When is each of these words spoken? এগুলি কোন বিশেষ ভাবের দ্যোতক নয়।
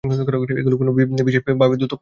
এগুলি 0.03 0.75
কোন 0.77 0.87
বিশেষ 1.23 1.41
ভাবের 1.59 1.77
দ্যোতক 1.77 1.79
নয়। 1.79 1.89